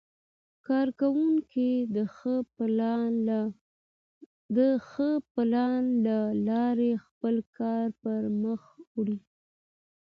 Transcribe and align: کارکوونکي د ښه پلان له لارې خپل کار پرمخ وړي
کارکوونکي 0.67 1.71
د 4.55 4.67
ښه 4.85 5.09
پلان 5.33 5.83
له 6.07 6.17
لارې 6.47 6.91
خپل 7.05 7.35
کار 7.57 7.85
پرمخ 8.01 8.61
وړي 8.95 9.17